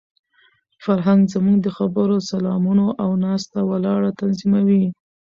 [0.83, 4.85] فرهنګ زموږ د خبرو، سلامونو او ناسته ولاړه تنظیموي.